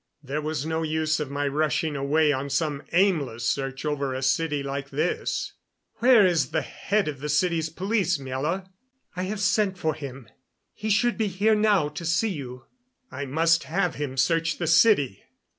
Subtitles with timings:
[0.23, 4.63] There was no use of my rushing away on some aimless search over a city
[4.63, 5.53] like this.
[5.97, 8.67] "Where is the head of the city's police, Miela?"
[9.15, 10.27] "I have sent for him.
[10.73, 12.65] He should be here now to see you."
[13.11, 15.21] "I must have him search the city.